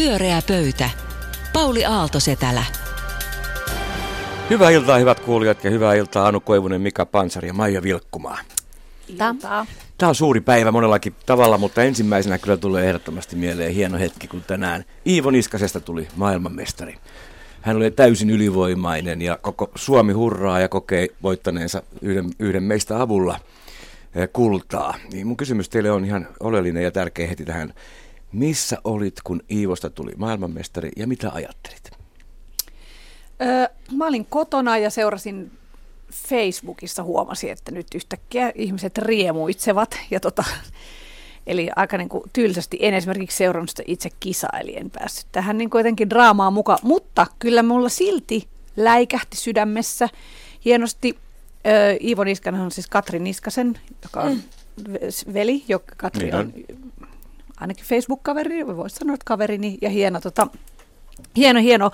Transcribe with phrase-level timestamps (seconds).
[0.00, 0.90] Pyöreä pöytä.
[1.52, 2.64] Pauli Aaltosetälä.
[4.50, 8.38] Hyvää iltaa hyvät kuulijat ja hyvää iltaa Anu Koivunen, Mika Pansari ja Maija Vilkkumaa.
[9.08, 9.66] Iltaa.
[9.98, 14.42] Tämä on suuri päivä monellakin tavalla, mutta ensimmäisenä kyllä tulee ehdottomasti mieleen hieno hetki, kun
[14.46, 16.94] tänään Iivo Niskasesta tuli maailmanmestari.
[17.60, 23.38] Hän oli täysin ylivoimainen ja koko Suomi hurraa ja kokee voittaneensa yhden, yhden meistä avulla
[24.14, 24.94] eh, kultaa.
[25.12, 27.74] Niin mun kysymys teille on ihan oleellinen ja tärkeä heti tähän.
[28.32, 31.90] Missä olit, kun Iivosta tuli maailmanmestari ja mitä ajattelit?
[33.42, 35.50] Öö, mä olin kotona ja seurasin
[36.12, 39.98] Facebookissa, huomasin, että nyt yhtäkkiä ihmiset riemuitsevat.
[40.10, 40.44] Ja tota,
[41.46, 45.58] eli aika niin kuin tyylisesti en esimerkiksi seurannut sitä itse kisaa, eli en päässyt tähän
[45.58, 46.78] niin kuin jotenkin draamaan mukaan.
[46.82, 50.08] Mutta kyllä mulla silti läikähti sydämessä
[50.64, 51.18] hienosti.
[51.66, 54.94] Öö, Iivo Niskanen on siis Katri Niskasen, joka on mm.
[55.34, 56.40] veli, joka Katri Niin on.
[56.40, 56.52] on.
[57.60, 60.46] Ainakin Facebook-kaveri, voisi sanoa, että kaverini, ja hieno, tota,
[61.36, 61.90] hieno, hieno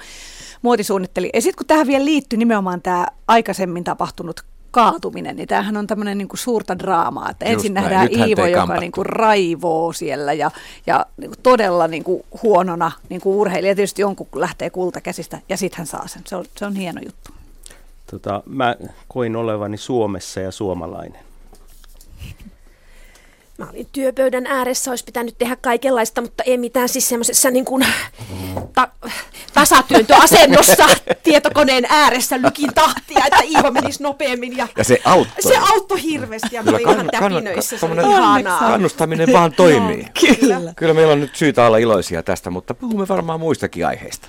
[0.63, 1.31] muotisuunnitteli.
[1.35, 6.19] Ja sitten kun tähän vielä liittyy nimenomaan tämä aikaisemmin tapahtunut kaatuminen, niin tämähän on tämmöinen
[6.19, 7.85] niinku suurta draamaa, että Just ensin näin.
[7.85, 8.81] nähdään Nyt hän Iivo, joka kampattu.
[8.81, 10.51] niinku raivoo siellä ja,
[10.87, 15.79] ja niinku todella niinku huonona niinku urheilija tietysti on, kun lähtee kulta käsistä, ja sitten
[15.79, 16.23] hän saa sen.
[16.27, 17.31] Se on, se on hieno juttu.
[18.11, 18.77] Tota, mä
[19.09, 21.21] koin olevani Suomessa ja suomalainen.
[23.59, 27.87] Mä olin työpöydän ääressä, olisi pitänyt tehdä kaikenlaista, mutta ei mitään siis semmoisessa niin kuin
[28.75, 28.89] ta-
[29.55, 30.87] tasatyöntöasennossa
[31.23, 34.57] tietokoneen ääressä lykin tahtia, että Iivo menisi nopeammin.
[34.57, 35.43] Ja Ja se auttoi.
[35.43, 37.79] se auttoi hirveästi ja mä olin ihan täpinöissä.
[37.79, 38.59] Se oli tommonen ihanaa.
[38.61, 40.07] kannustaminen vaan toimii.
[40.21, 40.73] Kyllä.
[40.77, 44.29] Kyllä meillä on nyt syytä olla iloisia tästä, mutta puhumme varmaan muistakin aiheista.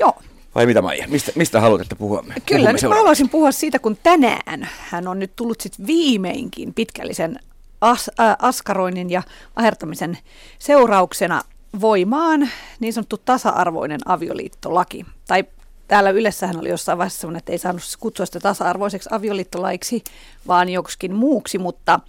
[0.00, 0.12] Joo.
[0.54, 1.08] Vai mitä Maija?
[1.08, 2.22] Mistä, mistä haluatte puhua?
[2.22, 6.74] Kyllä, Puhumme nyt mä haluaisin puhua siitä, kun tänään hän on nyt tullut sit viimeinkin
[6.74, 7.38] pitkällisen
[7.84, 9.22] as, äh, askaroinnin ja
[9.56, 10.18] ahertamisen
[10.58, 11.42] seurauksena
[11.80, 12.48] voimaan
[12.80, 15.06] niin sanottu tasa-arvoinen avioliittolaki.
[15.28, 15.44] Tai
[15.88, 20.04] täällä Ylessähän oli jossain vaiheessa sellainen, että ei saanut kutsua sitä tasa-arvoiseksi avioliittolaiksi,
[20.46, 22.00] vaan joksikin muuksi, mutta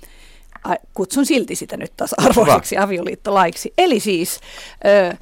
[0.94, 3.74] kutsun silti sitä nyt tasa-arvoiseksi avioliittolaiksi.
[3.78, 4.40] Eli siis
[4.86, 5.16] ö,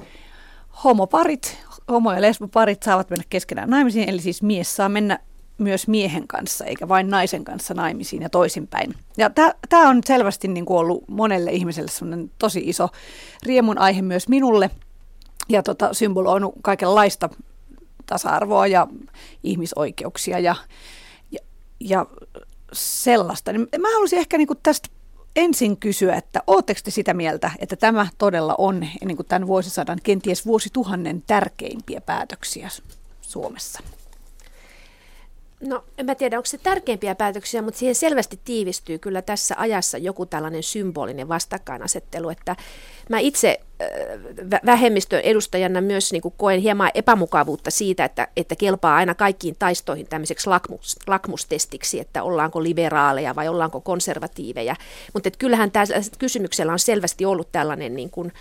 [0.84, 1.58] homoparit,
[1.90, 5.18] homo- ja lesboparit saavat mennä keskenään naimisiin, eli siis mies saa mennä
[5.58, 8.94] myös miehen kanssa, eikä vain naisen kanssa naimisiin ja toisinpäin.
[9.16, 9.30] Ja
[9.68, 11.90] tämä on selvästi niin kuin ollut monelle ihmiselle
[12.38, 12.88] tosi iso
[13.42, 14.70] riemun aihe myös minulle,
[15.48, 17.28] ja tota, symboloinut kaikenlaista
[18.06, 18.86] tasa-arvoa ja
[19.42, 20.54] ihmisoikeuksia ja,
[21.30, 21.38] ja,
[21.80, 22.06] ja
[22.72, 23.52] sellaista.
[23.52, 24.88] Niin mä haluaisin ehkä niin kuin tästä
[25.36, 29.98] ensin kysyä, että ootteko te sitä mieltä, että tämä todella on niin kuin tämän vuosisadan,
[30.02, 32.68] kenties vuosituhannen tärkeimpiä päätöksiä
[33.20, 33.80] Suomessa?
[35.66, 39.98] No, en mä tiedä, onko se tärkeimpiä päätöksiä, mutta siihen selvästi tiivistyy kyllä tässä ajassa
[39.98, 42.56] joku tällainen symbolinen vastakkainasettelu, että
[43.08, 43.88] mä itse äh,
[44.36, 49.56] vä- vähemmistön edustajana myös niin kuin koen hieman epämukavuutta siitä, että, että kelpaa aina kaikkiin
[49.58, 54.76] taistoihin tämmöiseksi lakmus, lakmustestiksi, että ollaanko liberaaleja vai ollaanko konservatiiveja,
[55.14, 55.84] mutta kyllähän tämä
[56.18, 58.32] kysymyksellä on selvästi ollut tällainen niin kuin,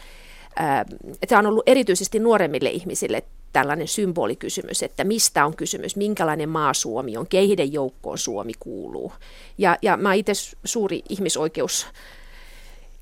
[0.56, 0.86] Ää,
[1.28, 7.18] Tämä on ollut erityisesti nuoremmille ihmisille tällainen symbolikysymys, että mistä on kysymys, minkälainen maa Suomi
[7.18, 9.14] on, keiden joukkoon Suomi kuuluu.
[9.58, 10.34] Ja, ja mä itse
[10.66, 11.88] suuri ihmisoikeus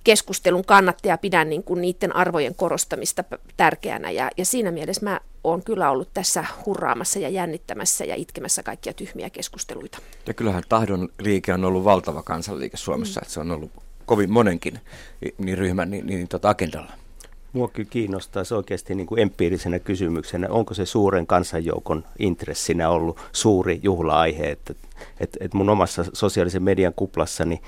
[0.03, 3.23] keskustelun kannattaja pidän niin kuin niiden arvojen korostamista
[3.57, 8.63] tärkeänä ja, ja siinä mielessä mä oon kyllä ollut tässä hurraamassa ja jännittämässä ja itkemässä
[8.63, 9.97] kaikkia tyhmiä keskusteluita.
[10.27, 13.23] Ja kyllähän tahdon liike on ollut valtava kansanliike Suomessa, mm.
[13.23, 13.71] että se on ollut
[14.05, 14.79] kovin monenkin
[15.37, 16.93] niin ryhmän niin, niin, tota agendalla.
[17.53, 23.79] Mua kyllä kiinnostaisi oikeasti niin kuin empiirisenä kysymyksenä, onko se suuren kansanjoukon intressinä ollut suuri
[23.83, 24.73] juhla-aihe, että,
[25.19, 27.61] että, että mun omassa sosiaalisen median kuplassani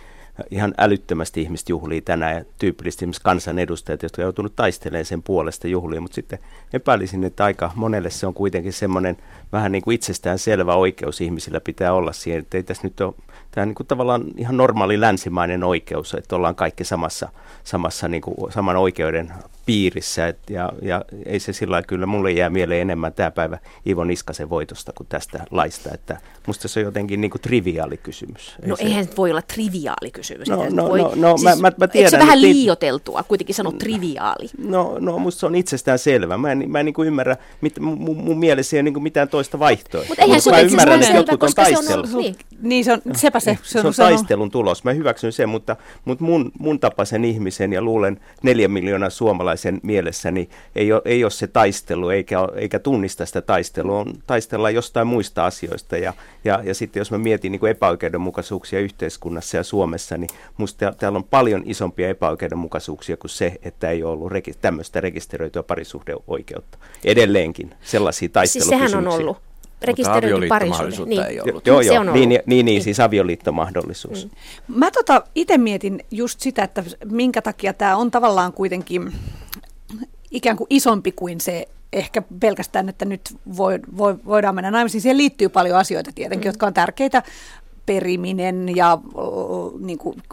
[0.52, 5.68] ihan älyttömästi ihmiset juhlii tänään ja tyypillisesti esimerkiksi kansanedustajat, jotka on joutunut taistelemaan sen puolesta
[5.68, 6.40] juhliin, mutta sitten
[6.74, 9.18] epäilisin, että aika monelle se on kuitenkin semmoinen
[9.52, 13.14] vähän niin kuin itsestään selvä oikeus ihmisillä pitää olla siihen, että ei tässä nyt ole
[13.56, 17.30] tämä niin kuin tavallaan ihan normaali länsimainen oikeus, että ollaan kaikki samassa,
[17.64, 19.34] samassa niin kuin, saman oikeuden
[19.66, 20.28] piirissä.
[20.28, 23.58] Et, ja, ja ei se sillä lailla kyllä, mulle jää mieleen enemmän tämä päivä
[23.88, 25.90] Ivo Niskasen voitosta kuin tästä laista.
[25.94, 26.18] Että
[26.48, 28.56] musta se on jotenkin niin kuin triviaali kysymys.
[28.64, 30.50] Ei No se, eihän se voi olla triviaali kysymys.
[30.50, 33.56] No, no, voi, no, no, mä- mä- mä eikö tiedän, se vähän niin- liioteltua kuitenkin
[33.56, 34.50] sanoa triviaali?
[34.58, 36.38] No, no musta se on itsestään selvä.
[36.38, 39.04] Mä en, mä en niin kuin ymmärrä, mit, mun, mun mielessä ei ole niin kuin
[39.04, 40.10] mitään toista vaihtoehtoa.
[40.10, 42.14] Mut eihän se mä ole ymmärrän, itsestään että selvä, jotkut on koska se on ollut-
[42.24, 42.36] Niin.
[42.62, 43.58] Niin, se on, sepä se.
[43.64, 44.84] Se, se on taistelun tulos.
[44.84, 45.76] Mä hyväksyn sen, mutta,
[46.06, 51.32] mutta mun, mun tapaisen ihmisen ja luulen neljän miljoonan suomalaisen mielessäni ei ole, ei ole
[51.32, 54.00] se taistelu eikä, eikä tunnista sitä taistelua.
[54.00, 56.14] On taistella jostain muista asioista ja,
[56.44, 61.18] ja, ja sitten jos mä mietin niin kuin epäoikeudenmukaisuuksia yhteiskunnassa ja Suomessa, niin musta täällä
[61.18, 66.78] on paljon isompia epäoikeudenmukaisuuksia kuin se, että ei ole ollut reki- tämmöistä rekisteröityä parisuhdeoikeutta.
[67.06, 68.88] Edelleenkin sellaisia taistelukysymyksiä.
[68.88, 69.53] Siis sehän on ollut
[69.84, 71.06] rekisteröity parisuhde.
[71.06, 71.24] Niin.
[71.24, 71.68] Ei ollut.
[71.68, 74.26] Joo, joo, niin, niin, niin, niin, siis avioliittomahdollisuus.
[74.26, 74.32] Mm.
[74.76, 79.14] Mä tota itse mietin just sitä, että minkä takia tämä on tavallaan kuitenkin
[80.32, 83.22] ikään kuin isompi kuin se ehkä pelkästään, että nyt
[83.58, 85.02] voi, voi, voidaan mennä naimisiin.
[85.02, 86.50] Siihen liittyy paljon asioita tietenkin, mm.
[86.50, 87.24] jotka on tärkeitä.
[87.86, 88.98] Periminen ja
[89.80, 90.24] niin kuin,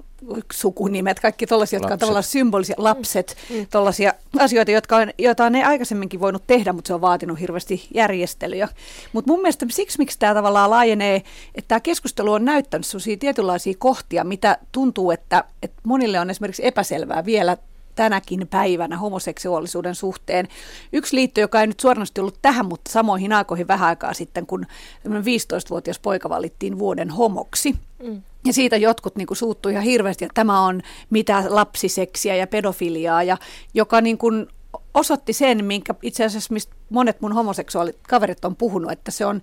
[0.53, 1.95] sukunimet, kaikki tällaisia, jotka lapset.
[1.95, 3.57] on tavallaan symbolisia, lapset, mm.
[3.57, 3.67] mm.
[3.71, 7.89] tällaisia asioita, jotka on, joita on ne aikaisemminkin voinut tehdä, mutta se on vaatinut hirveästi
[7.95, 8.69] järjestelyjä.
[9.13, 11.17] Mutta mun mielestä siksi, miksi tämä tavallaan laajenee,
[11.55, 16.67] että tämä keskustelu on näyttänyt sellaisia tietynlaisia kohtia, mitä tuntuu, että, että monille on esimerkiksi
[16.67, 17.57] epäselvää vielä
[17.95, 20.49] tänäkin päivänä homoseksuaalisuuden suhteen.
[20.93, 24.67] Yksi liitto, joka ei nyt suoranaisesti ollut tähän, mutta samoihin aikoihin vähän aikaa sitten, kun
[25.07, 27.75] 15-vuotias poika valittiin vuoden homoksi.
[28.03, 28.23] Mm.
[28.47, 33.23] Ja siitä jotkut niin kuin, suuttui ihan hirveästi, että tämä on mitä lapsiseksiä ja pedofiliaa,
[33.23, 33.37] ja
[33.75, 34.47] joka niin kuin,
[34.95, 39.43] osoitti sen, minkä itse asiassa mistä monet mun homoseksuaalit kaverit on puhunut, että se on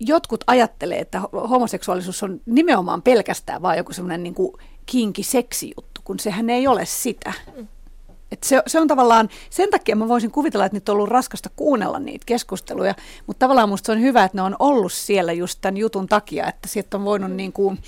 [0.00, 4.34] jotkut ajattelee, että homoseksuaalisuus on nimenomaan pelkästään vaan joku semmoinen niin
[4.86, 7.32] kinki seksijuttu, kun sehän ei ole sitä.
[8.32, 11.50] Et se, se on tavallaan, sen takia mä voisin kuvitella, että nyt on ollut raskasta
[11.56, 12.94] kuunnella niitä keskusteluja,
[13.26, 16.46] mutta tavallaan musta se on hyvä, että ne on ollut siellä just tämän jutun takia,
[16.46, 17.78] että sieltä on voinut niin kuin,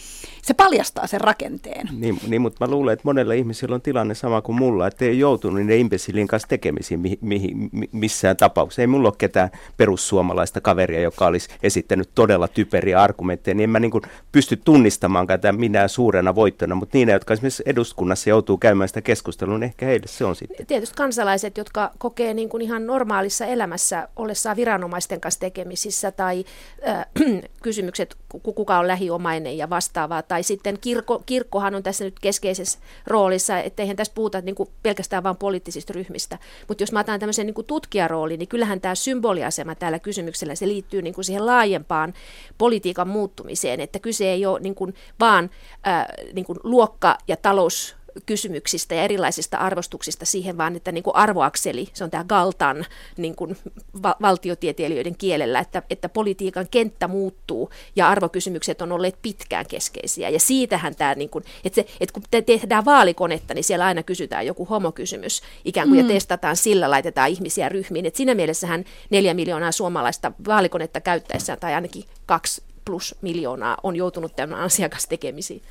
[0.43, 1.89] se paljastaa sen rakenteen.
[1.93, 5.19] Niin, niin, mutta mä luulen, että monella ihmisillä on tilanne sama kuin mulla, että ei
[5.19, 8.83] joutunut niiden imbessilien kanssa tekemisiin mi, mi, mi, missään tapauksessa.
[8.83, 13.81] Ei mulla ole ketään perussuomalaista kaveria, joka olisi esittänyt todella typeriä argumentteja, niin en mä
[13.81, 14.03] niin kuin
[14.33, 19.59] pysty tunnistamaan tätä minä suurena voittona, mutta niitä, jotka esimerkiksi eduskunnassa joutuu käymään sitä keskustelua,
[19.59, 20.67] niin ehkä heille se on sitten.
[20.67, 26.45] Tietysti kansalaiset, jotka kokee niin kuin ihan normaalissa elämässä ollessaan viranomaisten kanssa tekemisissä tai
[26.89, 27.07] äh,
[27.63, 33.59] kysymykset, kuka on lähiomainen ja vastaavaa, tai sitten kirkko, kirkkohan on tässä nyt keskeisessä roolissa,
[33.59, 36.39] etteihän tässä puhuta niin kuin pelkästään vain poliittisista ryhmistä,
[36.69, 41.03] mutta jos mä otan tämmöisen niin tutkijaroolin, niin kyllähän tämä symboliasema tällä kysymyksellä, se liittyy
[41.03, 42.15] niin kuin siihen laajempaan
[42.59, 45.51] politiikan muuttumiseen, että kyse ei ole niin kuin vaan
[45.87, 47.97] äh, niin kuin luokka- ja talous
[48.27, 52.87] kysymyksistä ja erilaisista arvostuksista siihen, vaan että niin kuin arvoakseli, se on tämä Galtan
[53.17, 53.57] niin kuin
[54.03, 60.29] va- valtiotieteilijöiden kielellä, että, että politiikan kenttä muuttuu ja arvokysymykset on olleet pitkään keskeisiä.
[60.29, 64.03] Ja siitähän tämä, niin kuin, että, se, että kun te tehdään vaalikonetta, niin siellä aina
[64.03, 66.09] kysytään joku homokysymys ikään kuin mm.
[66.09, 68.07] ja testataan sillä, laitetaan ihmisiä ryhmiin.
[68.07, 74.37] Et siinä mielessähän neljä miljoonaa suomalaista vaalikonetta käyttäessään tai ainakin kaksi plus miljoonaa on joutunut
[74.37, 75.63] tämän asiakastekemisiin.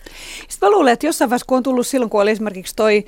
[0.50, 3.06] Sitten mä luulen, että jossain vaiheessa, kun on tullut silloin, kun oli esimerkiksi toi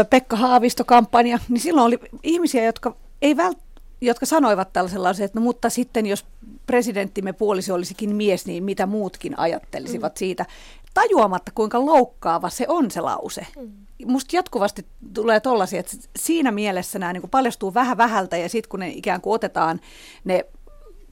[0.00, 3.70] ö, Pekka Haavisto-kampanja, niin silloin oli ihmisiä, jotka ei välttämättä
[4.02, 6.26] jotka sanoivat tällaisella, että no mutta sitten jos
[6.66, 10.18] presidenttimme puoliso olisikin mies, niin mitä muutkin ajattelisivat mm.
[10.18, 10.46] siitä,
[10.94, 13.46] tajuamatta kuinka loukkaava se on se lause.
[13.58, 13.72] Mm.
[14.06, 18.80] Musta jatkuvasti tulee tollaisia, että siinä mielessä nämä niin paljastuu vähän vähältä ja sitten kun
[18.80, 19.80] ne ikään kuin otetaan
[20.24, 20.46] ne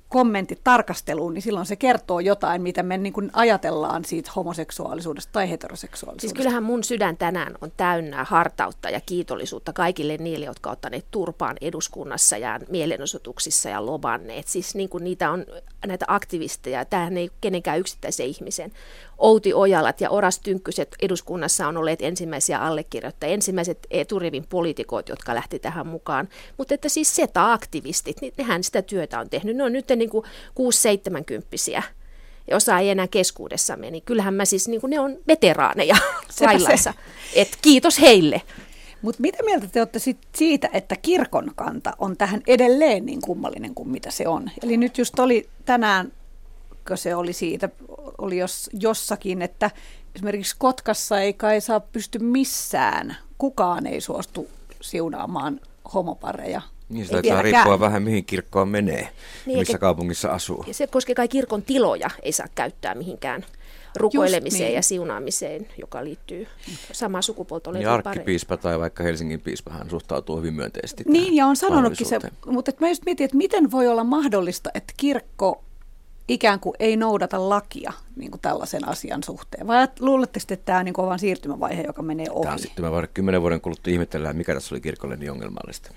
[0.08, 5.50] kommentit tarkasteluun, niin silloin se kertoo jotain, mitä me niin kuin ajatellaan siitä homoseksuaalisuudesta tai
[5.50, 6.20] heteroseksuaalisuudesta.
[6.20, 11.56] Siis kyllähän mun sydän tänään on täynnä hartautta ja kiitollisuutta kaikille niille, jotka ottaneet turpaan
[11.60, 14.48] eduskunnassa ja mielenosoituksissa ja lobanneet.
[14.48, 15.46] Siis niin kuin niitä on
[15.86, 18.72] näitä aktivisteja, tämähän ei kenenkään yksittäisen ihmisen.
[19.18, 25.58] Outi Ojalat ja Oras Tynkkyset eduskunnassa on olleet ensimmäisiä allekirjoittajia, ensimmäiset eturivin poliitikot, jotka lähti
[25.58, 26.28] tähän mukaan.
[26.58, 29.56] Mutta että siis SETA-aktivistit, niin nehän sitä työtä on tehnyt.
[29.56, 30.28] Ne on nyt niin kuin 6-70
[31.70, 31.82] ja
[32.56, 35.96] osa ei enää keskuudessamme, niin kyllähän mä siis, niin kuin ne on veteraaneja
[36.40, 36.94] railaissa.
[37.34, 38.42] Et kiitos heille.
[39.02, 43.74] Mutta mitä mieltä te olette sit siitä, että kirkon kanta on tähän edelleen niin kummallinen
[43.74, 44.50] kuin mitä se on?
[44.62, 46.12] Eli nyt just oli tänään,
[46.96, 47.68] se oli siitä,
[48.18, 49.70] oli jos, jossakin, että
[50.14, 54.48] esimerkiksi Kotkassa ei kai saa pysty missään, kukaan ei suostu
[54.80, 55.60] siunaamaan
[55.94, 56.62] homopareja.
[56.88, 59.08] Niin, se taitaa riippua vähän mihin kirkkoon menee,
[59.46, 60.64] niin, missä eikä, kaupungissa asuu.
[60.72, 63.44] Se koskee kai kirkon tiloja, ei saa käyttää mihinkään
[63.96, 64.74] rukoilemiseen niin.
[64.74, 66.46] ja siunaamiseen, joka liittyy
[66.92, 71.46] samaan sukupuolta oleviin niin arkkipiispa tai vaikka Helsingin piispa, hän suhtautuu hyvin myönteisesti Niin, ja
[71.46, 75.64] on sanonutkin se, mutta mä just mietin, että miten voi olla mahdollista, että kirkko
[76.28, 79.66] ikään kuin ei noudata lakia niin kuin tällaisen asian suhteen?
[79.66, 82.42] Vai luuletteko, että tämä niin kuin on vain siirtymävaihe, joka menee ohi?
[82.42, 83.06] Tämä on siirtymävaihe.
[83.06, 85.90] Kymmenen vuoden kuluttua ihmetellään, mikä tässä oli kirkolle niin ongelmallista.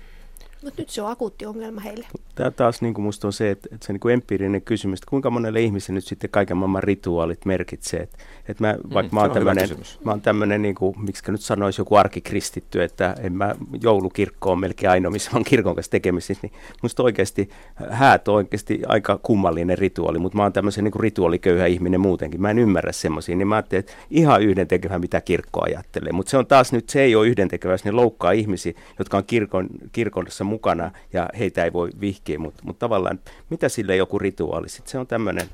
[0.62, 2.06] Mutta nyt se on akuutti ongelma heille.
[2.34, 5.10] Tämä taas niin kuin musta on se, että, että se niin kuin empiirinen kysymys, että
[5.10, 8.00] kuinka monelle ihmiselle nyt sitten kaiken maailman rituaalit merkitsee.
[8.00, 9.68] Että, että mä, vaikka mm, mä oon tämmöinen,
[10.04, 14.60] mä oon tämmöinen niin kuin, miksi nyt sanoisi joku arkikristitty, että en mä joulukirkko on
[14.60, 17.50] melkein ainoa, missä on kirkon kanssa tekemisissä, niin musta oikeasti
[17.90, 22.42] häät on oikeasti aika kummallinen rituaali, mutta mä oon tämmöisen niin kuin rituaaliköyhä ihminen muutenkin.
[22.42, 26.12] Mä en ymmärrä semmoisia, niin mä ajattelin, että ihan yhdentekevä, mitä kirkko ajattelee.
[26.12, 29.68] Mutta se on taas nyt, se ei ole yhdentekevä, ne loukkaa ihmisiä, jotka on kirkon,
[29.92, 34.90] kirkossa mukana ja heitä ei voi vihkiä, mutta mut tavallaan mitä sille joku rituaali, sitten
[34.90, 35.48] se on tämmöinen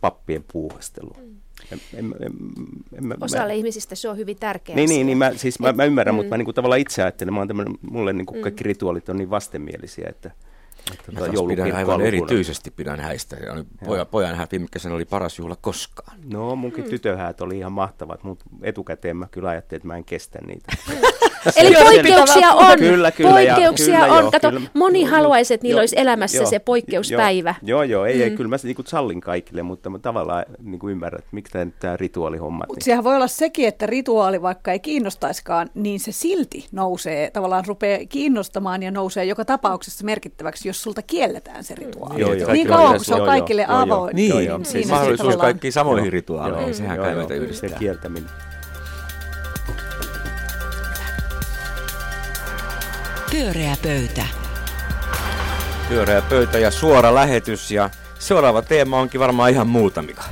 [0.00, 1.16] pappien puuhastelu.
[1.18, 1.36] Mm.
[1.72, 2.32] En, en, en,
[3.12, 4.76] en, Osalle mä, ihmisistä se on hyvin tärkeää.
[4.76, 6.16] Niin, niin, niin mä, siis mä, mä ymmärrän, mm.
[6.16, 8.42] mutta mä niin kuin tavallaan itse ajattelen, mä oon mulle niin kuin mm.
[8.42, 10.30] kaikki rituaalit on niin vastenmielisiä, että
[11.12, 13.36] Mä taas pidän aivan erityisesti pidän häistä.
[13.36, 16.18] Ja pojan, pojan häät viime kesänä oli paras juhla koskaan.
[16.32, 16.90] No munkin mm.
[16.90, 20.72] tytöhäät oli ihan mahtavat, mutta etukäteen mä kyllä ajattelin, että mä en kestä niitä.
[21.56, 22.78] Eli poikkeuksia on.
[22.78, 24.30] Kyllä, kyllä, poikkeuksia ja, on.
[24.30, 27.54] Kato, kyllä, moni haluaisi, että niillä jo, olisi elämässä jo, se poikkeuspäivä.
[27.62, 28.22] Joo, joo, ei, mm.
[28.22, 31.66] ei kyllä mä niin sallin kaikille, mutta mä tavallaan niin kuin ymmärrän, että miksi tämä,
[31.78, 32.64] tämä rituaalihomma.
[32.68, 32.84] Mutta niin.
[32.84, 38.00] sehän voi olla sekin, että rituaali vaikka ei kiinnostaiskaan, niin se silti nousee, tavallaan rupeaa
[38.08, 42.20] kiinnostamaan ja nousee joka tapauksessa merkittäväksi, jos sulta kielletään se rituaali.
[42.20, 44.16] Joo, joo, niin kauan kuin se on kaikille avoin.
[44.16, 47.70] Niin, niin, niin, siis mahdollisuus kaikkiin samoihin rituaaleihin, sehän käy meitä yhdistää.
[47.70, 48.30] Se kieltäminen.
[53.30, 54.26] Pyöreä pöytä.
[55.88, 60.24] Pyöreä pöytä ja suora lähetys ja seuraava teema onkin varmaan ihan muuta, Mika.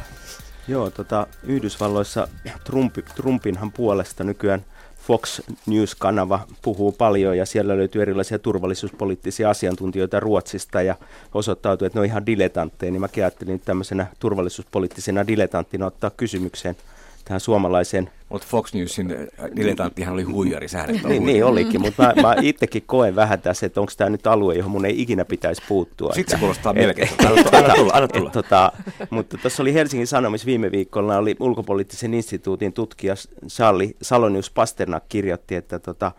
[0.69, 2.29] Joo, tota, Yhdysvalloissa
[2.65, 4.65] Trumpi, Trumpinhan puolesta nykyään
[5.11, 10.95] Fox News-kanava puhuu paljon ja siellä löytyy erilaisia turvallisuuspoliittisia asiantuntijoita Ruotsista ja
[11.35, 16.77] osoittautuu, että ne on ihan diletantteja, niin mä ajattelin tämmöisenä turvallisuuspoliittisena diletanttina ottaa kysymykseen
[17.25, 20.67] tähän suomalaiseen mutta Fox Newsin äh, diletanttihan oli huijari,
[21.09, 24.55] niin, niin olikin, mutta mä, mä itsekin koen vähän tässä, että onko tämä nyt alue,
[24.55, 26.13] johon mun ei ikinä pitäisi puuttua.
[26.13, 27.09] Sitten se kuulostaa melkein.
[27.53, 28.31] Anna tulla, anna tulla.
[28.31, 28.73] Tota,
[29.11, 33.15] mutta tuossa oli Helsingin Sanomis viime viikolla, oli ulkopoliittisen instituutin tutkija
[33.49, 36.13] Charlie Salonius Pasternak kirjoitti, että, tota,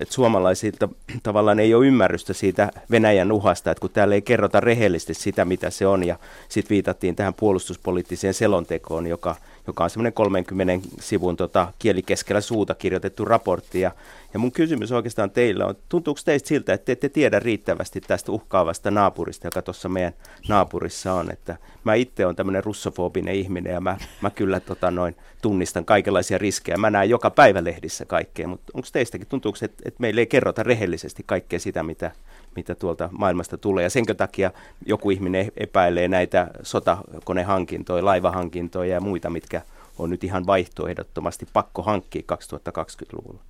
[0.00, 0.88] että suomalaisilta
[1.22, 5.70] tavallaan ei ole ymmärrystä siitä Venäjän uhasta, että kun täällä ei kerrota rehellisesti sitä, mitä
[5.70, 9.36] se on, ja sitten viitattiin tähän puolustuspoliittiseen selontekoon, joka,
[9.66, 13.80] joka on semmoinen 30 sivun tota, kieli keskellä suuta kirjoitettu raportti.
[13.80, 13.90] Ja,
[14.32, 18.32] ja mun kysymys oikeastaan teille on, tuntuuko teistä siltä, että te ette tiedä riittävästi tästä
[18.32, 20.12] uhkaavasta naapurista, joka tuossa meidän
[20.48, 21.32] naapurissa on?
[21.32, 26.38] Että mä itse olen tämmöinen russofobinen ihminen ja mä, mä kyllä tota, noin, tunnistan kaikenlaisia
[26.38, 26.76] riskejä.
[26.76, 30.62] Mä näen joka päivä lehdissä kaikkea, mutta onko teistäkin, tuntuuko, että, että meillä ei kerrota
[30.62, 32.10] rehellisesti kaikkea sitä, mitä,
[32.56, 33.84] mitä tuolta maailmasta tulee.
[33.84, 34.50] Ja senkö takia
[34.86, 39.62] joku ihminen epäilee näitä sotakonehankintoja, laivahankintoja ja muita, mitkä
[39.98, 43.40] on nyt ihan vaihtoehdottomasti pakko hankkia 2020-luvulla.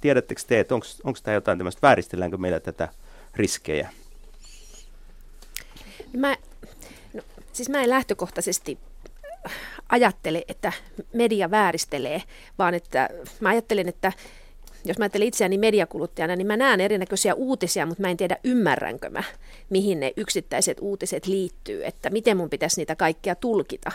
[0.00, 2.88] Tiedättekö te, että onko tämä jotain tämmöistä, vääristelläänkö meillä tätä
[3.36, 3.90] riskejä?
[6.16, 6.36] Mä,
[7.14, 8.78] no, siis mä en lähtökohtaisesti
[9.88, 10.72] ajattele, että
[11.12, 12.22] media vääristelee,
[12.58, 13.08] vaan että
[13.40, 14.12] mä ajattelen, että
[14.84, 19.10] jos mä ajattelen itseäni mediakuluttajana, niin mä näen erinäköisiä uutisia, mutta mä en tiedä ymmärränkö
[19.10, 19.22] mä,
[19.70, 23.92] mihin ne yksittäiset uutiset liittyy, että miten mun pitäisi niitä kaikkia tulkita.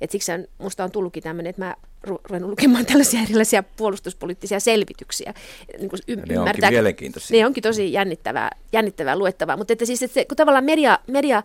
[0.00, 5.34] Et siksi minusta on tullutkin tämmöinen, että mä ruvennut lukemaan tällaisia erilaisia puolustuspoliittisia selvityksiä.
[5.78, 7.38] Niin kuin y- ne onkin mielenkiintoisia.
[7.38, 9.56] Ne onkin tosi jännittävää, jännittävää luettavaa.
[9.56, 11.42] Mutta että siis, että se, kun tavallaan media, media,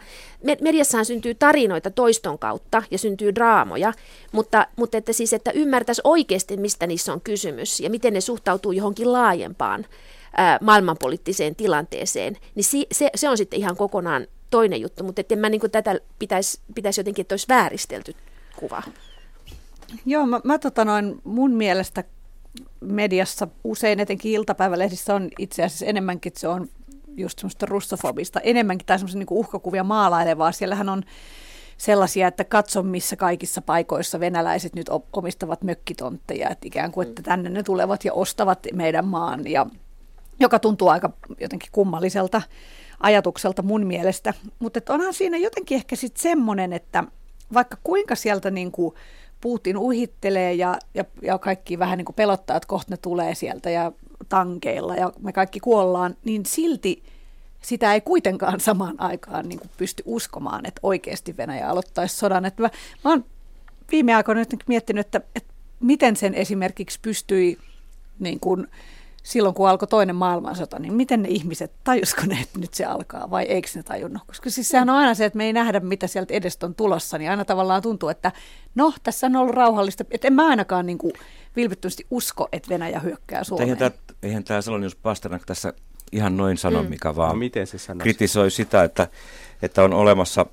[0.61, 3.93] mediassahan syntyy tarinoita toiston kautta ja syntyy draamoja,
[4.31, 8.71] mutta, mutta että siis, että ymmärtäisi oikeasti, mistä niissä on kysymys ja miten ne suhtautuu
[8.71, 9.85] johonkin laajempaan
[10.37, 15.35] ää, maailmanpoliittiseen tilanteeseen, niin si, se, se on sitten ihan kokonaan toinen juttu, mutta että
[15.35, 18.15] en mä niin tätä pitäisi, pitäisi jotenkin, että olisi vääristelty
[18.59, 18.83] kuva.
[20.05, 22.03] Joo, mä, mä tota noin, mun mielestä
[22.79, 26.69] mediassa usein etenkin iltapäivälehdissä on itse asiassa enemmänkin, se on
[27.17, 30.51] just semmoista russofobista, enemmänkin tai semmoista niin uhkakuvia maalailevaa.
[30.51, 31.03] Siellähän on
[31.77, 37.49] sellaisia, että katso missä kaikissa paikoissa venäläiset nyt omistavat mökkitontteja, että ikään kuin, että tänne
[37.49, 39.65] ne tulevat ja ostavat meidän maan, ja,
[40.39, 42.41] joka tuntuu aika jotenkin kummalliselta
[42.99, 44.33] ajatukselta mun mielestä.
[44.59, 47.03] Mutta onhan siinä jotenkin ehkä sitten semmoinen, että
[47.53, 48.95] vaikka kuinka sieltä niin kuin
[49.41, 53.69] Putin uhittelee ja, ja, ja kaikki vähän niin kuin pelottaa, että kohta ne tulee sieltä
[53.69, 53.91] ja
[54.29, 57.03] tankeilla ja me kaikki kuollaan, niin silti
[57.61, 62.45] sitä ei kuitenkaan samaan aikaan niin kuin pysty uskomaan, että oikeasti Venäjä aloittaisi sodan.
[62.45, 62.69] Että mä,
[63.03, 63.25] mä oon
[63.91, 67.57] viime aikoina miettinyt, että, että miten sen esimerkiksi pystyi
[68.19, 68.67] niin kuin,
[69.23, 73.29] silloin, kun alkoi toinen maailmansota, niin miten ne ihmiset, tajusko ne, että nyt se alkaa
[73.29, 74.23] vai eikö ne tajunnut?
[74.27, 77.17] Koska siis sehän on aina se, että me ei nähdä, mitä sieltä edestä on tulossa,
[77.17, 78.31] niin aina tavallaan tuntuu, että
[78.75, 80.05] no, tässä on ollut rauhallista.
[80.11, 81.13] Että en mä ainakaan niin kuin
[81.55, 83.65] vilpittömästi usko, että Venäjä hyökkää Suomeen.
[83.65, 83.91] Eihän tämä,
[84.23, 85.73] eihän tämä Salonius Pasternak tässä
[86.11, 86.89] ihan noin sano, mm.
[86.89, 88.03] mikä vaan no, miten se sanoisi?
[88.03, 89.07] kritisoi sitä, että,
[89.61, 90.45] että on olemassa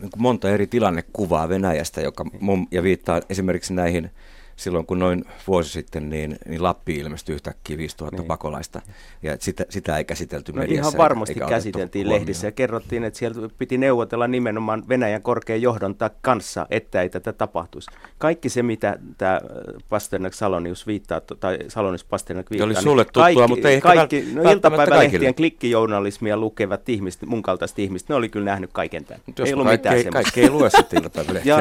[0.00, 4.10] niin monta eri tilannekuvaa Venäjästä, joka mun, ja viittaa esimerkiksi näihin
[4.56, 8.26] silloin kun noin vuosi sitten, niin, niin Lappi ilmestyi yhtäkkiä 5000 niin.
[8.26, 8.82] pakolaista.
[9.22, 10.88] Ja sitä, sitä ei käsitelty no mediassa.
[10.88, 16.66] Ihan varmasti käsiteltiin lehdissä ja kerrottiin, että sieltä piti neuvotella nimenomaan Venäjän korkean johdon kanssa,
[16.70, 17.90] että ei tätä tapahtuisi.
[18.18, 19.40] Kaikki se, mitä tämä
[19.88, 22.66] Pasternak Salonius viittaa, tai Salonius Pasternak viittaa.
[22.66, 28.08] oli sulle tuttua, kaikki, mutta ei kaikki, no, iltapäivälehtien klikkijournalismia lukevat ihmiset, mun kaltaiset ihmiset,
[28.08, 29.20] ne oli kyllä nähnyt kaiken tämän.
[29.38, 31.56] Jos ei ollut mitään kaikki, kaikki ei lue sitten iltapäivälehtiä.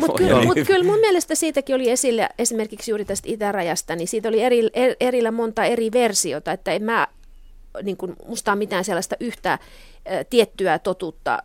[0.00, 4.08] Mutta kyllä, mut kyllä mun mielestä siitäkin oli esillä esille esimerkiksi juuri tästä itärajasta, niin
[4.08, 7.06] siitä oli eri, er, erillä monta eri versiota, että en mä,
[7.82, 9.58] niin kuin, musta mitään sellaista yhtä ä,
[10.30, 11.42] tiettyä totuutta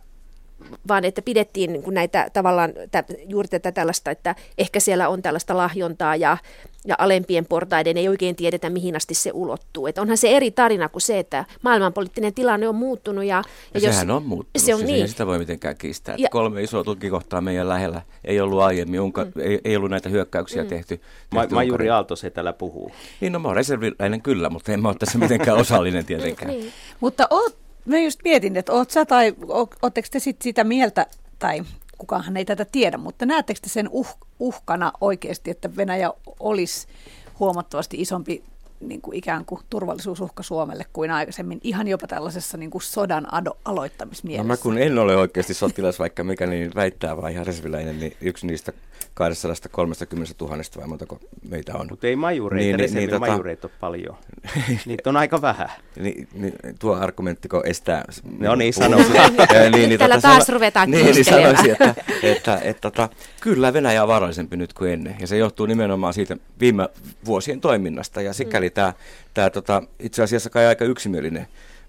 [0.88, 5.22] vaan että pidettiin niin kuin näitä tavallaan tä, juuri tätä tällaista, että ehkä siellä on
[5.22, 6.36] tällaista lahjontaa ja,
[6.84, 9.86] ja alempien portaiden ei oikein tiedetä, mihin asti se ulottuu.
[9.86, 13.24] Että onhan se eri tarina kuin se, että maailmanpoliittinen tilanne on muuttunut.
[13.24, 15.08] Ja, ja, ja jos, sehän on muuttunut, se on siis niin.
[15.08, 16.14] sitä voi mitenkään kiistää.
[16.18, 19.32] Ja, kolme isoa tukikohtaa meidän lähellä ei ollut aiemmin, unka, mm.
[19.40, 20.68] ei, ei ollut näitä hyökkäyksiä mm.
[20.68, 20.96] tehty.
[20.96, 22.92] tehty Ma, Majuri Aalto se täällä puhuu.
[23.20, 26.50] Niin, no mä oon reserviläinen kyllä, mutta en mä ole tässä mitenkään osallinen tietenkään.
[26.50, 26.72] niin.
[27.00, 29.34] Mutta oot Mä just mietin, että oot sä tai
[29.82, 31.06] ootteko te sit sitä mieltä,
[31.38, 31.62] tai
[31.98, 36.88] kukaanhan ei tätä tiedä, mutta näettekö te sen uh, uhkana oikeasti, että Venäjä olisi
[37.38, 38.44] huomattavasti isompi
[38.88, 43.56] niin kuin ikään kuin turvallisuusuhka Suomelle kuin aikaisemmin, ihan jopa tällaisessa niin kuin sodan ado-
[43.64, 44.42] aloittamismielessä.
[44.42, 48.16] No mä kun en ole oikeasti sotilas, vaikka mikä niin väittää, vaan ihan reserviläinen, niin
[48.20, 48.72] yksi niistä
[49.14, 51.86] 230 000 vai montako meitä on.
[51.90, 53.74] Mutta ei majureita, niin, niin, niin, majureita tota...
[53.74, 54.16] ole paljon.
[54.86, 55.68] Niitä on aika vähän.
[55.96, 58.04] Niin, niin, tuo argumenttiko estää...
[58.38, 59.12] No niin, sanoisin.
[59.12, 62.88] niin, niin, niin, Täällä tota, taas sano, ruvetaan niin, niin sanoisin, että, että, että, että,
[62.88, 63.08] että,
[63.40, 65.16] kyllä Venäjä on vaarallisempi nyt kuin ennen.
[65.20, 66.88] Ja se johtuu nimenomaan siitä viime
[67.24, 68.20] vuosien toiminnasta.
[68.20, 68.70] Ja sikäli.
[68.74, 68.92] Tämä,
[69.34, 71.46] tämä tota, itse asiassa kai aika yksimielinen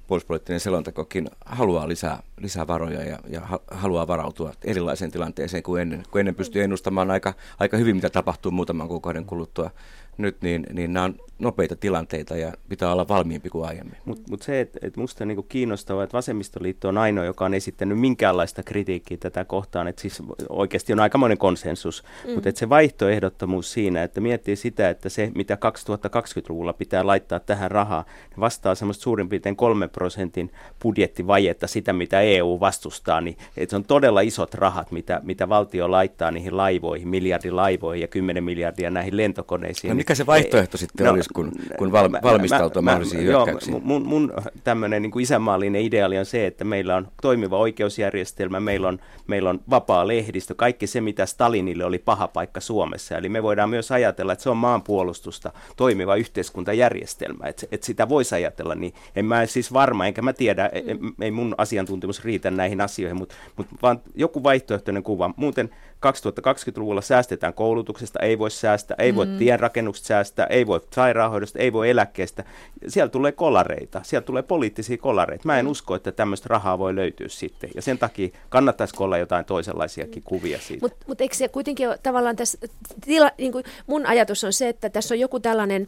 [0.07, 6.03] puolustuspoliittinen selontekokin haluaa lisää, lisää varoja ja, ja haluaa varautua erilaiseen tilanteeseen kuin ennen.
[6.11, 9.71] Kun ennen pystyy ennustamaan aika, aika hyvin, mitä tapahtuu muutaman kuukauden kuluttua
[10.17, 13.97] nyt, niin, niin nämä on nopeita tilanteita ja pitää olla valmiimpi kuin aiemmin.
[14.05, 17.53] Mutta mut se, että et musta on niinku kiinnostavaa, että vasemmistoliitto on ainoa, joka on
[17.53, 22.33] esittänyt minkäänlaista kritiikkiä tätä kohtaan, että siis oikeasti on aikamoinen konsensus, mm.
[22.33, 28.05] mutta se vaihtoehdottomuus siinä, että miettii sitä, että se mitä 2020-luvulla pitää laittaa tähän rahaa,
[28.39, 30.51] vastaa semmoista suurin piirtein kolmen prosentin
[30.83, 35.91] budjettivajetta sitä, mitä EU vastustaa, niin että se on todella isot rahat, mitä, mitä valtio
[35.91, 39.89] laittaa niihin laivoihin, miljardilaivoihin ja 10 miljardia näihin lentokoneisiin.
[39.89, 43.71] No mikä se vaihtoehto sitten no, olisi, kun, kun val, valmistautua mä, mahdollisiin mä, hyökkäyksiin?
[43.71, 44.33] Joo, mun, mun
[44.63, 49.59] tämmöinen niin isänmaallinen ideaali on se, että meillä on toimiva oikeusjärjestelmä, meillä on, meillä on
[49.69, 53.17] vapaa lehdistö, kaikki se, mitä Stalinille oli paha paikka Suomessa.
[53.17, 58.35] Eli me voidaan myös ajatella, että se on maanpuolustusta, toimiva yhteiskuntajärjestelmä, että, että sitä voisi
[58.35, 58.75] ajatella.
[58.75, 61.13] Niin en mä siis varma, enkä mä tiedä, mm.
[61.21, 65.33] ei mun asiantuntemus riitä näihin asioihin, mutta, mutta vaan joku vaihtoehtoinen kuva.
[65.35, 65.69] Muuten
[66.05, 69.37] 2020-luvulla säästetään koulutuksesta, ei voi säästää, ei voi mm.
[69.37, 70.81] tienrakennuksesta säästää, ei voi
[71.15, 72.43] sairaanhoidosta, ei voi eläkkeestä.
[72.87, 75.45] Siellä tulee kolareita, siellä tulee poliittisia kolareita.
[75.45, 75.71] Mä en mm.
[75.71, 77.69] usko, että tämmöistä rahaa voi löytyä sitten.
[77.75, 80.85] Ja sen takia kannattaisi olla jotain toisenlaisiakin kuvia siitä.
[80.85, 82.57] Mutta mut eikö se kuitenkin ole tavallaan tässä,
[83.05, 85.87] tila, niin kuin mun ajatus on se, että tässä on joku tällainen,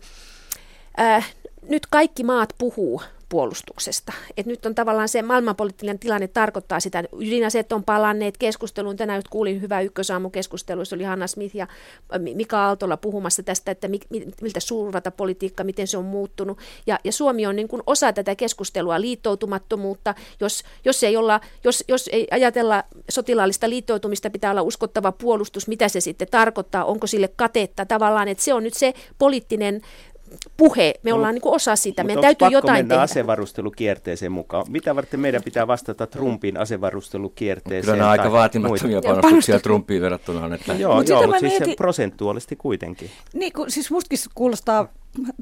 [0.99, 1.33] äh,
[1.69, 4.13] nyt kaikki maat puhuu puolustuksesta.
[4.37, 8.97] Et nyt on tavallaan se maailmanpoliittinen tilanne tarkoittaa sitä, ydinaseet on palanneet keskusteluun.
[8.97, 11.67] Tänään nyt kuulin hyvä ykkösaamukeskustelu, se oli Hanna Smith ja
[12.35, 13.87] Mika Aaltola puhumassa tästä, että
[14.41, 16.59] miltä suurvata politiikka, miten se on muuttunut.
[16.87, 20.15] Ja, ja Suomi on niin kuin osa tätä keskustelua liittoutumattomuutta.
[20.39, 25.89] Jos, jos, ei olla, jos, jos ei ajatella sotilaallista liittoutumista, pitää olla uskottava puolustus, mitä
[25.89, 29.81] se sitten tarkoittaa, onko sille katetta tavallaan, että se on nyt se poliittinen
[30.57, 33.01] puhe, me no, ollaan niin osa sitä, meidän täytyy jotain mennä tehdä.
[33.01, 34.65] asevarustelukierteeseen mukaan?
[34.69, 37.81] Mitä varten meidän pitää vastata Trumpin asevarustelukierteeseen?
[37.81, 40.55] Kyllä nämä aika vaatimattomia panostuksia Trumpiin verrattuna.
[40.55, 40.73] Että...
[40.73, 41.75] Joo, Mut joo mutta siis mietin...
[41.75, 43.09] prosentuaalisesti kuitenkin.
[43.33, 44.87] Niin, kun, siis mustakin kuulostaa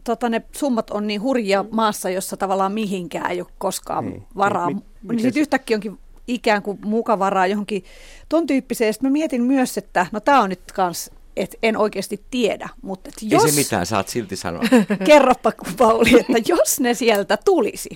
[0.04, 4.24] tota, ne summat on niin hurjia maassa, jossa tavallaan mihinkään ei ole koskaan niin.
[4.38, 4.68] varaa.
[4.68, 7.84] Niin, niin sitten yhtäkkiä onkin ikään kuin mukavaraa johonkin
[8.30, 8.94] ton tyyppiseen.
[8.94, 12.70] Sitten mä mietin myös, että no tämä on nyt kans et en oikeasti tiedä.
[12.82, 14.64] Mutta et jos, Ei se mitään, saat silti sanoa.
[15.08, 17.90] Kerropa Pauli, että jos ne sieltä tulisi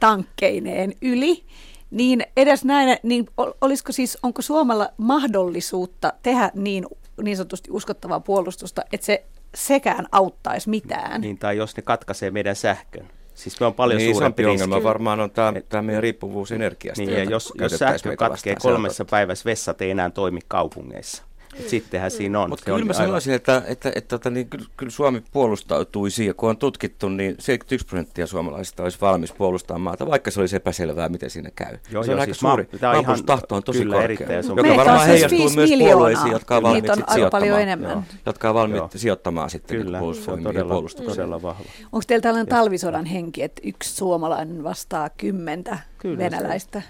[0.00, 1.44] tankkeineen yli,
[1.90, 3.26] niin edes näin, niin
[3.60, 6.86] olisiko siis, onko Suomella mahdollisuutta tehdä niin,
[7.22, 11.20] niin sanotusti uskottavaa puolustusta, että se sekään auttaisi mitään?
[11.20, 13.08] Niin, tai jos ne katkaisee meidän sähkön.
[13.34, 14.62] Siis me on paljon niin, suurempi riski.
[14.62, 17.02] ongelma varmaan on tämä, tämä meidän riippuvuus energiasta.
[17.02, 21.22] Niin, ja jos, jos sähkö katkee kolmessa päivässä, vessat ei enää toimi kaupungeissa
[21.66, 22.50] Sittenhän siinä on.
[22.50, 26.26] Mutta kyllä mä aivan- sanoisin, että, että, että, että, että niin, kyllä, kyllä Suomi puolustautuisi,
[26.26, 30.56] ja kun on tutkittu, niin 71 prosenttia suomalaisista olisi valmis puolustamaan maata, vaikka se olisi
[30.56, 31.78] epäselvää, miten siinä käy.
[31.90, 32.68] Joo, se on joo, aika siis suuri.
[32.72, 33.18] ma- tää on ihan-
[33.50, 36.32] on tosi kyllä korkea, erittäin, se on- joka on varmaan siis heijastuu viisi myös puolueisiin,
[36.32, 36.84] jotka on valmiit
[37.14, 37.90] sijoittamaan, enemmän.
[37.90, 38.90] Joo, jotka on valmiit Joo.
[38.96, 41.16] sijoittamaan sitten Kyllä, se on puolustusvoimiin ja todella, puolustukseen.
[41.16, 41.64] todella vahva.
[41.92, 45.78] Onko teillä tällainen talvisodan henki, että yksi suomalainen vastaa kymmentä
[46.18, 46.82] venäläistä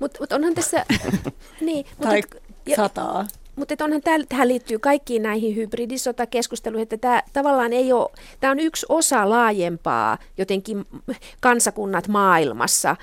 [0.00, 0.84] Mutta mut onhan tässä,
[1.60, 2.22] niin, mut, tai
[2.76, 3.26] sataa?
[3.56, 8.60] Mutta onhan tää, tähän liittyy kaikkiin näihin hybridisotakeskusteluihin, että tämä tavallaan ei ole, tämä on
[8.60, 10.84] yksi osa laajempaa jotenkin
[11.40, 12.96] kansakunnat maailmassa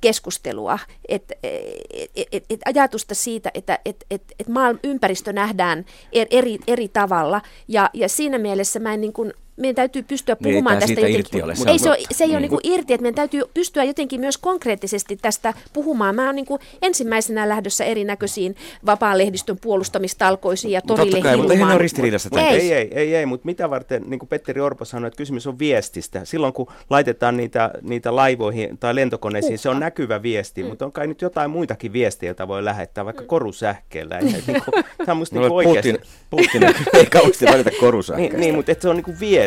[0.00, 5.84] keskustelua, että et, et, et ajatusta siitä, että et, et, et maailman ympäristö nähdään
[6.16, 7.40] er- eri, eri tavalla.
[7.68, 10.86] Ja, ja siinä mielessä mä en niin kuin, meidän täytyy pystyä Niin, puhumaan tää tästä
[10.86, 11.20] siitä jotenkin.
[11.20, 12.14] irti ole, se ei on se, ole, totta.
[12.14, 12.42] se ei ole Niin.
[12.42, 16.14] niin kuin irti, että meidän täytyy pystyä jotenkin myös konkreettisesti tästä puhumaan.
[16.14, 16.46] Mä oon niin
[16.82, 22.30] ensimmäisenä lähdössä erinäköisiin vapaan lehdistön puolustamistalkoisiin ja torille totta kai, mutta eihän ne ole ristiriidassa
[22.36, 22.44] Ei.
[22.60, 25.58] Ei, ei, ei, ei mutta mitä varten, niin kuin Petteri Orpo sanoi, että kysymys on
[25.58, 26.24] viestistä.
[26.24, 30.68] Silloin kun laitetaan niitä, niitä laivoihin tai lentokoneisiin, se on näkyvä viesti, mm.
[30.68, 34.18] mutta on kai nyt jotain muitakin viestejä, joita voi lähettää, vaikka korusähkeellä.
[34.18, 36.08] Ei, niin kuin, tämä on musta No, niin kuin Putin, oikeasti...
[36.30, 36.62] Putin
[37.00, 38.36] ei kauheasti välitä korusähköistä.
[38.36, 39.43] Niin, niin, mutta et se on niin kuin viesti,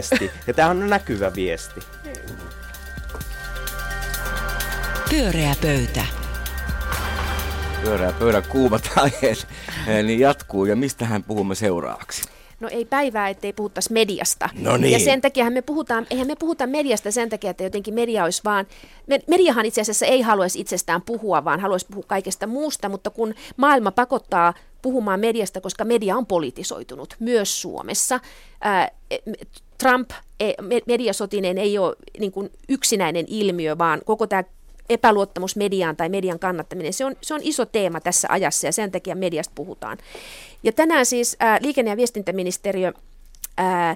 [0.47, 1.81] ja tämä on näkyvä viesti.
[5.09, 6.05] Pyöreä pöytä.
[7.83, 9.47] Pyörää pöydän kuumat aiheet
[9.87, 10.65] eh, niin jatkuu.
[10.65, 12.21] Ja mistähän puhumme seuraavaksi?
[12.59, 14.49] No ei päivää, ettei puhuttaisi mediasta.
[14.59, 14.93] No niin.
[14.93, 18.41] Ja sen takia me puhutaan, eihän me puhuta mediasta sen takia, että jotenkin media olisi
[18.45, 18.67] vaan,
[19.07, 23.33] me- mediahan itse asiassa ei haluaisi itsestään puhua, vaan haluaisi puhua kaikesta muusta, mutta kun
[23.57, 28.19] maailma pakottaa puhumaan mediasta, koska media on politisoitunut myös Suomessa.
[28.61, 28.89] Ää,
[29.77, 30.09] Trump
[30.39, 34.43] e- me- mediasotinen ei ole niin kuin yksinäinen ilmiö, vaan koko tämä
[34.89, 38.91] epäluottamus mediaan tai median kannattaminen, se on, se on iso teema tässä ajassa ja sen
[38.91, 39.97] takia mediasta puhutaan.
[40.63, 42.93] Ja tänään siis ää, liikenne- ja viestintäministeriö
[43.57, 43.95] ää,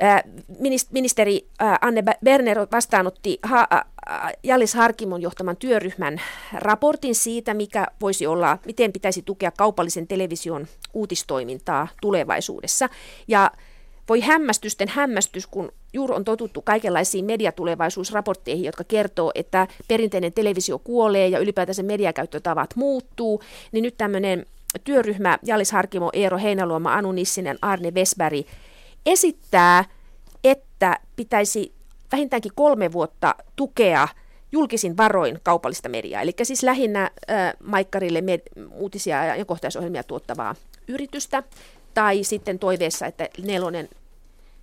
[0.00, 0.22] ää,
[0.58, 6.20] minis- ministeri ää, Anne Berner vastaanotti ha- ä, ä, Jallis Harkimon johtaman työryhmän
[6.52, 12.88] raportin siitä, mikä voisi olla, miten pitäisi tukea kaupallisen television uutistoimintaa tulevaisuudessa.
[13.28, 13.50] Ja
[14.08, 21.28] voi hämmästysten hämmästys, kun juuri on totuttu kaikenlaisiin mediatulevaisuusraportteihin, jotka kertoo, että perinteinen televisio kuolee
[21.28, 23.42] ja ylipäätänsä mediakäyttötavat muuttuu,
[23.72, 24.46] niin nyt tämmöinen
[24.84, 28.46] työryhmä Jallis Harkimo, Eero Heinaluoma, Anu Nissinen, Arne Vesberg
[29.06, 29.84] esittää,
[30.44, 31.72] että pitäisi
[32.12, 34.08] vähintäänkin kolme vuotta tukea
[34.52, 40.54] julkisin varoin kaupallista mediaa, eli siis lähinnä äh, Maikkarille med- uutisia ja ajankohtaisohjelmia tuottavaa
[40.88, 41.42] yritystä,
[41.96, 43.88] tai sitten toiveessa, että nelonen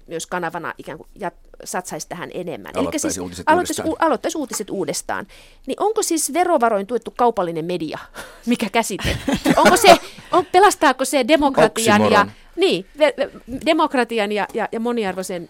[0.08, 2.78] myös kanavana ikään kuin jat- satsaisi tähän enemmän.
[2.78, 4.04] Aloittaisi uutiset aloittaisi, uudestaan.
[4.04, 5.28] u- aloittaisi uutiset uudestaan.
[5.68, 8.00] Niin onko siis verovaroin tuettu kaupallinen media?
[8.46, 9.18] Mikä käsite?
[9.58, 9.98] Onko se,
[10.32, 13.14] on, pelastaako se demokratian ja, niin, ve,
[13.66, 15.50] demokratian ja, ja, ja moniarvoisen,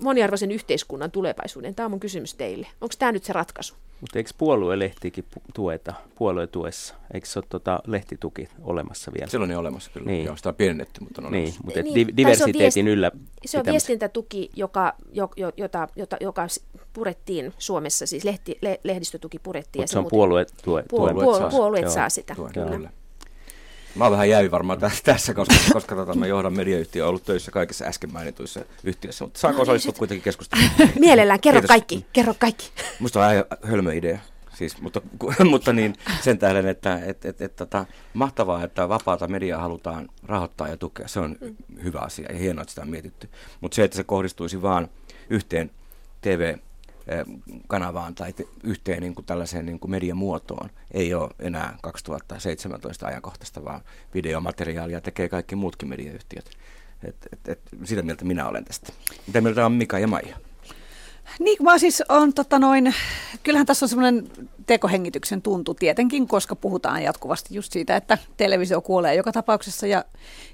[0.00, 1.74] moniarvoisen yhteiskunnan tulevaisuuden?
[1.74, 2.66] Tämä on mun kysymys teille.
[2.80, 3.74] Onko tämä nyt se ratkaisu?
[4.00, 6.94] Mutta eikö puoluelehtikin pu- tueta, puoluetuessa?
[7.14, 9.26] Eikö se ole tota lehtituki olemassa vielä?
[9.30, 10.06] Sellainen on olemassa kyllä.
[10.10, 10.24] Niin.
[10.24, 11.60] Joo, sitä on pienennetty, mutta on Niin, olemassa.
[11.64, 13.10] mutta Niin, niin, se on diversiteetin viesti- yllä
[13.46, 16.46] Se on viestintätuki, joka, jo, jo, jota, jota, joka
[16.92, 19.80] purettiin Suomessa, siis lehti, le, lehdistötuki purettiin.
[19.80, 21.50] ja Mutta se on muuten- puolue, tue, puolue, tuen- puolue, saa.
[21.50, 21.92] puolueet Joo.
[21.94, 22.70] saa sitä, Tuen, kyllä.
[22.70, 22.90] kyllä.
[23.94, 27.50] Mä oon vähän jäi varmaan tä- tässä, koska, koska tota, mä johdan mediayhtiöä, ollut töissä
[27.50, 30.70] kaikissa äsken mainituissa yhtiöissä, mutta saako osallistua kuitenkin keskusteluun?
[30.98, 31.68] Mielellään, kerro Kiitos.
[31.68, 32.70] kaikki, kerro kaikki.
[33.00, 34.18] Musta on aivan hölmö idea.
[34.54, 35.00] Siis, mutta,
[35.50, 40.68] mutta niin sen tähden, että et, et, et, tota, mahtavaa, että vapaata mediaa halutaan rahoittaa
[40.68, 41.08] ja tukea.
[41.08, 41.36] Se on
[41.82, 43.28] hyvä asia ja hienoa, että sitä on mietitty.
[43.60, 44.88] Mutta se, että se kohdistuisi vaan
[45.30, 45.70] yhteen
[47.10, 53.64] TV-kanavaan tai te, yhteen niin kuin tällaiseen niin kuin mediamuotoon, ei ole enää 2017 ajankohtaista,
[53.64, 53.80] vaan
[54.14, 56.50] videomateriaalia tekee kaikki muutkin mediayhtiöt.
[57.04, 58.92] Et, et, et, sitä mieltä minä olen tästä.
[59.26, 60.36] Mitä mieltä on Mika ja Maija?
[61.38, 62.94] Niin, mä siis on tota noin,
[63.42, 64.30] kyllähän tässä on semmoinen
[64.66, 70.04] tekohengityksen tuntu tietenkin, koska puhutaan jatkuvasti just siitä, että televisio kuolee joka tapauksessa ja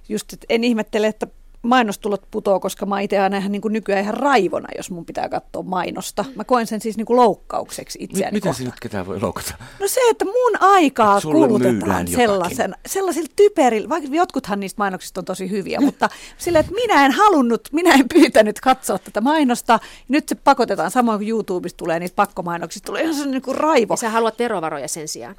[0.09, 1.27] just et en ihmettele, että
[1.63, 5.29] mainostulot putoo, koska mä itse aina ihan niin kuin nykyään ihan raivona, jos mun pitää
[5.29, 6.25] katsoa mainosta.
[6.35, 8.67] Mä koen sen siis niin kuin loukkaukseksi itseäni miten se kohtaan.
[8.67, 9.55] nyt ketään voi loukata?
[9.81, 15.25] No se, että mun aikaa Et kulutetaan sellaisen, sellaisilla typerillä, vaikka jotkuthan niistä mainoksista on
[15.25, 20.29] tosi hyviä, mutta sillä, että minä en halunnut, minä en pyytänyt katsoa tätä mainosta, nyt
[20.29, 23.93] se pakotetaan, samoin kuin YouTubesta tulee niitä pakkomainoksia, tulee ihan se niin kuin raivo.
[23.93, 25.37] Ja sä haluat verovaroja sen sijaan.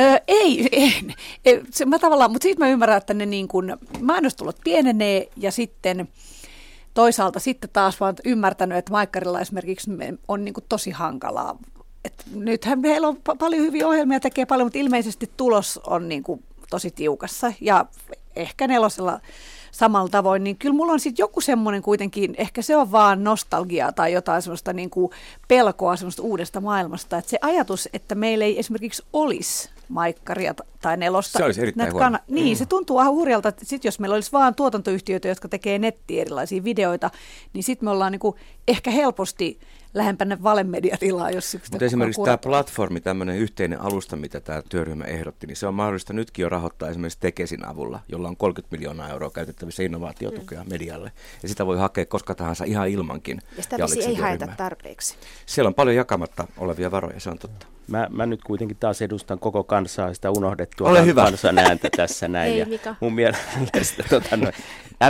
[0.00, 1.14] Öö, ei, en.
[1.44, 5.52] ei se, mä tavallaan, mutta siitä mä ymmärrän, että ne niin kuin mainostulot pienenee ja
[5.56, 6.08] sitten
[6.94, 11.58] toisaalta sitten taas vaan ymmärtänyt, että Maikkarilla esimerkiksi me- on niin kuin tosi hankalaa.
[12.04, 16.22] Et nythän meillä on pa- paljon hyviä ohjelmia, tekee paljon, mutta ilmeisesti tulos on niin
[16.22, 17.86] kuin tosi tiukassa ja
[18.36, 19.20] ehkä nelosella
[19.70, 23.92] samalla tavoin, niin kyllä mulla on sitten joku semmoinen kuitenkin, ehkä se on vaan nostalgiaa
[23.92, 25.10] tai jotain semmoista niin kuin
[25.48, 31.38] pelkoa semmoista uudesta maailmasta, että se ajatus, että meillä ei esimerkiksi olisi maikkaria tai nelosta.
[31.38, 32.04] Se olisi erittäin huono.
[32.04, 32.58] Kana- niin, mm.
[32.58, 36.64] se tuntuu vähän hurjalta, että sit jos meillä olisi vaan tuotantoyhtiöitä, jotka tekee nettiin erilaisia
[36.64, 37.10] videoita,
[37.52, 38.36] niin sitten me ollaan niinku
[38.68, 39.58] ehkä helposti
[39.94, 45.56] lähempänä valemediatilaa, jos Mutta esimerkiksi tämä platformi, tämmöinen yhteinen alusta, mitä tämä työryhmä ehdotti, niin
[45.56, 49.82] se on mahdollista nytkin jo rahoittaa esimerkiksi Tekesin avulla, jolla on 30 miljoonaa euroa käytettävissä
[49.82, 50.70] innovaatiotukea mm.
[50.70, 51.12] medialle.
[51.42, 53.42] Ja sitä voi hakea koska tahansa ihan ilmankin.
[53.56, 55.16] Ja sitä ei haeta tarpeeksi.
[55.46, 57.75] Siellä on paljon jakamatta olevia varoja, se on totta.
[57.86, 61.22] Mä, mä nyt kuitenkin taas edustan koko kansaa, sitä unohdettua Ole hyvä.
[61.24, 62.52] kansan ääntä tässä näin.
[62.52, 62.94] Ei, ja Mika.
[63.00, 64.50] mun mielestä tota, no,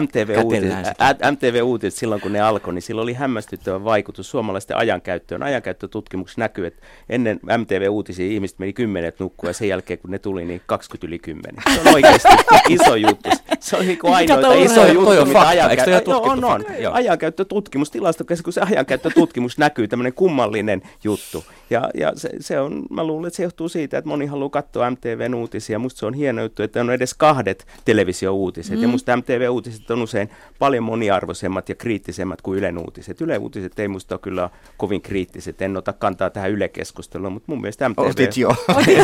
[0.00, 1.00] MTV, Käteen Uutiset, läänsit.
[1.00, 5.42] ä, MTV Uutiset silloin kun ne alkoi, niin sillä oli hämmästyttävä vaikutus suomalaisten ajankäyttöön.
[5.42, 10.18] Ajankäyttötutkimuksessa näkyy, että ennen MTV Uutisia ihmiset meni kymmenet nukkua ja sen jälkeen kun ne
[10.18, 11.62] tuli, niin 20 yli 10.
[11.74, 12.28] Se on oikeasti
[12.68, 13.28] iso juttu.
[13.60, 16.10] Se on niin kuin ainoita iso on juttu, mitä ajankäyttö...
[16.10, 16.60] No, on, tutkittu on.
[16.64, 16.82] fakta?
[16.82, 16.92] Joo.
[16.94, 21.44] Ajankäyttötutkimus, tilastokeskus, ajankäyttötutkimus näkyy tämmöinen kummallinen juttu.
[21.70, 24.90] Ja, ja se, se, on, mä luulen, että se johtuu siitä, että moni haluaa katsoa
[24.90, 25.78] MTVn uutisia.
[25.78, 28.76] Musta se on hieno juttu, että on edes kahdet televisiouutiset.
[28.76, 28.82] Mm.
[28.82, 33.20] Ja musta MTV-uutiset on usein paljon moniarvoisemmat ja kriittisemmät kuin Ylen uutiset.
[33.20, 35.62] Yle uutiset ei musta ole kyllä kovin kriittiset.
[35.62, 37.98] En ota kantaa tähän Yle-keskusteluun, mutta mun mielestä MTV...
[37.98, 38.48] Otit jo.
[38.68, 39.00] Okei,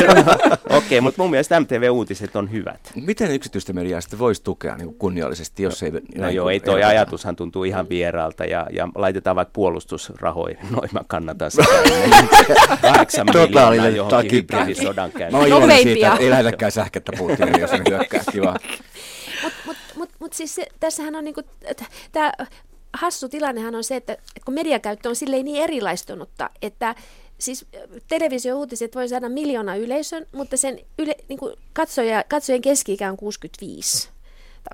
[0.71, 2.93] okay, mutta mun mielestä MTV-uutiset on hyvät.
[2.95, 5.93] Miten yksityistä mediaa sitten voisi tukea niin kunniallisesti, jos ei...
[6.17, 10.57] No joo, ei toi ajatushan tuntuu ihan vieraalta ja, ja laitetaan vaikka puolustusrahoja.
[10.71, 11.65] Noin mä kannatan sitä.
[12.83, 14.67] Kahdeksan miljoonaa Johonkin takikäänne.
[14.67, 15.39] hybridisodan Mä käyntiin.
[15.39, 16.13] oon iloinen siitä, Nopeimpia.
[16.13, 18.57] että ei lähetäkään sähkettä Putinille, jos ne hyökkää kivaa.
[19.43, 21.43] Mutta mut, mut, mut siis se, tässähän on niinku,
[22.13, 22.33] tämä
[22.93, 26.95] hassu tilannehan on se, että, että kun mediakäyttö on silleen niin erilaistunutta, että
[27.39, 27.67] siis
[28.09, 34.09] televisiouutiset voi saada miljoona yleisön, mutta sen yle, niin kuin katsoja, katsojen keski-ikä on 65.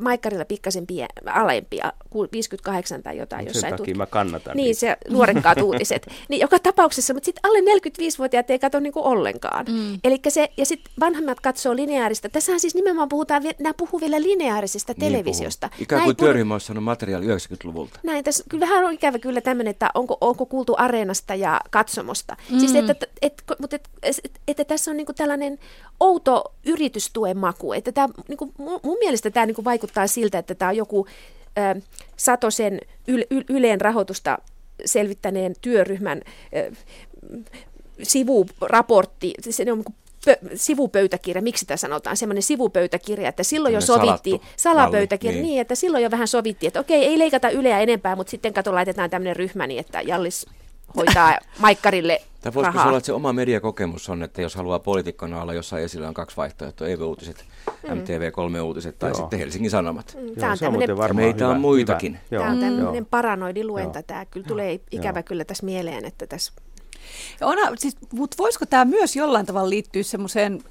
[0.01, 4.81] Maikkarilla pikkasen pie, alempia, ku- 58 tai jotain Sen jossain takia mä kannatan Niin, niitä.
[4.81, 6.07] se nuorekkaat uutiset.
[6.29, 9.66] Niin joka tapauksessa, mutta sitten alle 45-vuotiaat ei katso niinku ollenkaan.
[9.68, 9.98] Mm.
[10.05, 12.29] Elikkä se, ja sitten vanhemmat katsoo lineaarista.
[12.29, 15.66] Tässähän siis nimenomaan puhutaan, nämä puhuu vielä lineaarisesta televisiosta.
[15.66, 15.83] Niin puhuu.
[15.85, 18.01] Ikään kuin työryhmä olisi saanut materiaali 90-luvulta.
[18.03, 22.37] näin, tässä kyllä vähän on ikävä kyllä tämmöinen, että onko, onko kuultu areenasta ja katsomosta.
[22.51, 22.59] Mm.
[22.59, 25.59] Siis että, että, että, mutta että, että, että tässä on niinku tällainen
[26.01, 27.72] outo yritystuen maku.
[27.72, 31.06] Että tämä, niinku, mun, mun mielestä tämä niinku vaikuttaa siltä, että tämä on joku
[31.58, 31.80] ö,
[32.16, 34.38] Satosen yl, yl, Yleen rahoitusta
[34.84, 36.22] selvittäneen työryhmän
[36.56, 36.72] ö,
[38.02, 39.34] sivuraportti.
[39.50, 45.32] Se on niinku pö, sivupöytäkirja, miksi sitä sanotaan, semmoinen sivupöytäkirja, että silloin jo sovittiin, salapöytäkirja,
[45.32, 45.52] malli, niin.
[45.52, 48.74] niin, että silloin jo vähän sovittiin, että okei, ei leikata yleä enempää, mutta sitten kato,
[48.74, 50.46] laitetaan tämmöinen ryhmä niin, että Jallis
[50.96, 52.88] hoitaa maikkarille Tai voisiko se rahaa.
[52.88, 56.37] olla, että se oma mediakokemus on, että jos haluaa poliitikkona olla jossain esillä on kaksi
[56.37, 57.44] vaihtoehtoa, EV-uutiset,
[57.87, 59.18] MTV3-uutiset tai Joo.
[59.20, 60.16] sitten Helsingin Sanomat.
[60.20, 62.12] Mm, Joo, Tämä on on tämmöinen varmaan Meitä on hyvä, muitakin.
[62.12, 62.22] Hyvä.
[62.31, 62.74] Joo, Tämä on joo.
[62.77, 64.05] tämmöinen paranoidiluenta, Joo.
[64.07, 65.24] tämä kyllä tulee ikävä Joo.
[65.24, 66.53] kyllä tässä mieleen, että tässä
[67.40, 70.62] Onhan, siis, mutta voisiko tämä myös jollain tavalla liittyä semmoiseen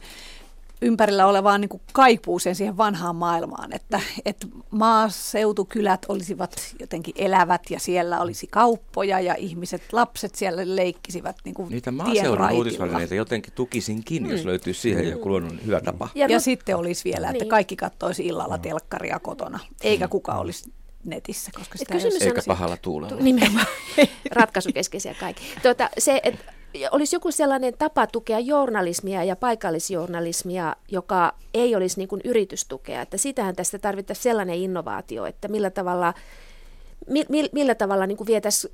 [0.82, 8.22] ympärillä olevaan niin kaipuuseen siihen vanhaan maailmaan, että, että maaseutukylät olisivat jotenkin elävät ja siellä
[8.22, 14.30] olisi kauppoja ja ihmiset, lapset siellä leikkisivät niin kuin Niitä tien maaseudun uutisvälineitä jotenkin tukisinkin,
[14.30, 16.10] jos löytyisi siihen joku luonnon hyvä tapa.
[16.16, 17.50] Ja, ja Rut- sitten olisi vielä, että Niin.
[17.50, 20.72] kaikki kattoisi illalla telkkaria kotona, eikä kukaan olisi
[21.04, 22.26] netissä, koska Et sitä ei kysymys olisi.
[22.30, 23.22] on Eikä pahalla tuulella.
[23.22, 23.66] Nimenomaan
[24.32, 25.44] ratkaisukeskeisiä kaikki.
[25.64, 26.54] Tuota, se, että
[26.92, 33.02] olisi joku sellainen tapa tukea journalismia ja paikallisjournalismia, joka ei olisi niin kuin yritystukea.
[33.02, 36.14] Että sitähän tästä tarvittaisiin sellainen innovaatio, että millä tavalla
[37.54, 38.74] millä tavalla niin vietäisiin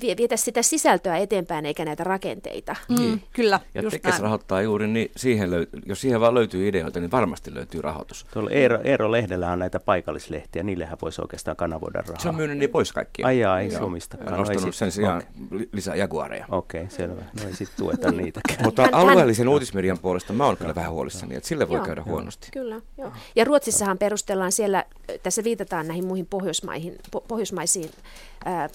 [0.00, 2.76] vie, vietäisi sitä sisältöä eteenpäin eikä näitä rakenteita.
[2.88, 4.22] Mm, kyllä, Ja just Tekes näin.
[4.22, 8.26] rahoittaa juuri, niin siihen löy- jos siihen vaan löytyy ideoita, niin varmasti löytyy rahoitus.
[8.32, 12.18] Tuolla Eero, Eero Lehdellä on näitä paikallislehtiä, niillehän voisi oikeastaan kanavoida rahaa.
[12.22, 13.26] Se on myynyt niin pois kaikkia.
[13.26, 14.30] Ai jaa, ei se omistakaan.
[14.30, 16.46] No nostanut sit- sen sijaan li- lisää jaguareja.
[16.50, 17.22] Okei, okay, selvä.
[17.42, 18.62] No ei sitten tueta niitäkään.
[18.64, 21.86] Mutta Hän- hän- alueellisen uutismedian puolesta mä oon kyllä vähän huolissani, että sille voi Joo.
[21.86, 22.48] käydä huonosti.
[22.52, 23.12] Kyllä, joo.
[23.36, 24.84] Ja Ruotsissahan perustellaan siellä,
[25.22, 26.98] tässä viitataan näihin muihin pohjoismaihin, po,
[27.28, 27.90] pohjoismaisiin
[28.44, 28.68] ää,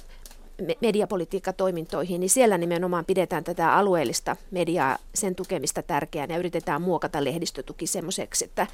[0.81, 7.87] mediapolitiikkatoimintoihin, niin siellä nimenomaan pidetään tätä alueellista mediaa, sen tukemista tärkeänä ja yritetään muokata lehdistötuki
[7.87, 8.67] semmoiseksi, että,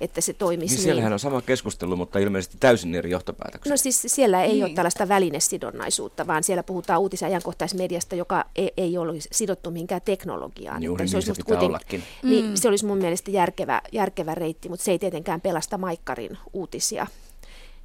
[0.00, 0.74] että se toimisi.
[0.74, 3.72] Niin siellähän on sama keskustelu, mutta ilmeisesti täysin eri johtopäätöksiä.
[3.72, 4.62] No siis siellä ei niin.
[4.62, 4.76] ole Niin.
[4.76, 10.82] tällaista välinesidonnaisuutta, vaan siellä puhutaan uutis- ja ajankohtaismediasta, joka ei, ei ole sidottu mihinkään teknologiaan.
[10.82, 12.02] Juuri Että niin se pitää ollakin.
[12.22, 12.54] Niin, Mm.
[12.54, 17.06] Se olisi mun mielestä järkevä, järkevä reitti, mutta se ei tietenkään pelasta Maikkarin uutisia,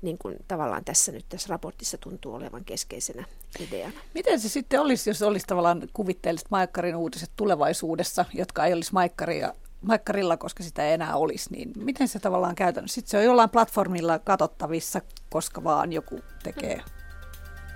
[0.05, 3.25] niin kuin tavallaan tässä nyt tässä raportissa tuntuu olevan keskeisenä
[3.59, 3.93] ideana.
[4.13, 9.53] Miten se sitten olisi, jos olisi tavallaan kuvitteelliset Maikkarin uutiset tulevaisuudessa, jotka ei olisi Maikkaria,
[9.81, 12.95] Maikkarilla, koska sitä ei enää olisi, niin miten se tavallaan käytännössä?
[12.95, 16.81] Sitten se on jollain platformilla katsottavissa, koska vaan joku tekee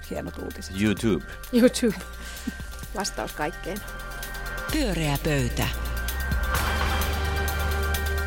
[0.09, 0.81] hienot uutiset.
[0.81, 1.25] YouTube.
[1.61, 1.95] YouTube.
[2.95, 3.77] Vastaus kaikkeen.
[4.71, 5.67] Pyöreä pöytä.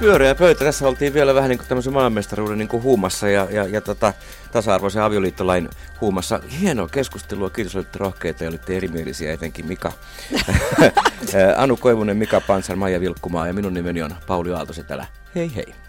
[0.02, 0.64] Pyöreä pöytä.
[0.64, 4.12] Tässä oltiin vielä vähän niin kuin tämmöisen maailmanmestaruuden niin kuin huumassa ja, ja, ja tota,
[4.52, 5.68] tasa-arvoisen avioliittolain
[6.00, 6.40] huumassa.
[6.60, 7.50] Hienoa keskustelua.
[7.50, 9.92] Kiitos, olitte rohkeita ja olitte erimielisiä, etenkin Mika.
[11.56, 15.06] Anu Koivunen, Mika Pansar, Maija Vilkkumaa ja minun nimeni on Pauli Aaltosetälä.
[15.34, 15.81] Hei hei.